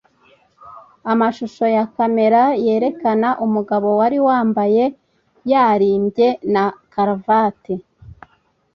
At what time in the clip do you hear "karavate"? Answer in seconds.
6.93-7.73